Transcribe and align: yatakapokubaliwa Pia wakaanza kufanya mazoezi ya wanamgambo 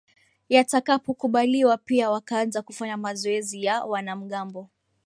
yatakapokubaliwa 0.49 1.77
Pia 1.77 2.09
wakaanza 2.11 2.61
kufanya 2.61 2.97
mazoezi 2.97 3.63
ya 3.63 3.83
wanamgambo 3.85 4.69